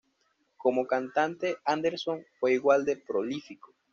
[0.57, 3.75] Como cantante, Anderson fue igual de prolífico.